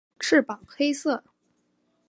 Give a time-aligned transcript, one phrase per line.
[0.19, 1.23] 翅膀黑色。